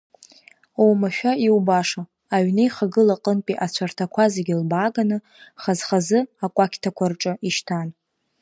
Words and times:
Оумашәа 0.81 1.31
иубаша, 1.45 2.01
аҩнеихагыла 2.35 3.15
аҟынтәи 3.17 3.61
ацәарҭақәа 3.65 4.23
зегьы 4.33 4.55
лбааганы, 4.61 5.17
хаз-хазы 5.61 6.19
акәакьҭақәа 6.45 7.05
рҿы 7.11 7.33
ишьҭан. 7.47 7.89